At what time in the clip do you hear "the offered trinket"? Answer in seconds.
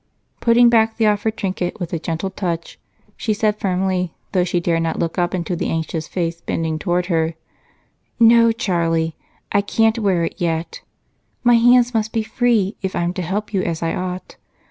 0.97-1.79